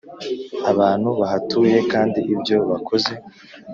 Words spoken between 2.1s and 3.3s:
ibyo bakoze